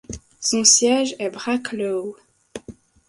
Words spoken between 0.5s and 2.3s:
siège est Bracław.